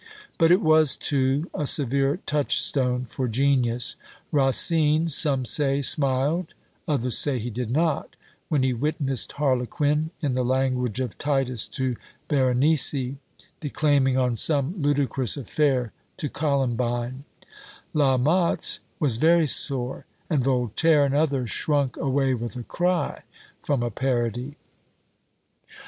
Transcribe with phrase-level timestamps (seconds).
[0.39, 3.97] But it was, too, a severe touchstone for genius:
[4.31, 6.55] Racine, some say, smiled,
[6.87, 8.15] others say he did not,
[8.49, 11.97] when he witnessed Harlequin, in the language of Titus to
[12.29, 13.11] Berenice,
[13.59, 17.23] declaiming on some ludicrous affair to Columbine;
[17.93, 23.21] La Motte was very sore, and Voltaire, and others, shrunk away with a cry
[23.61, 24.57] from a parody!